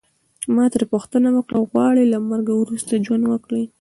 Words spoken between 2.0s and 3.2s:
له مرګه وروسته